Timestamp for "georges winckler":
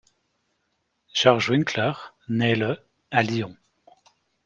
1.13-1.93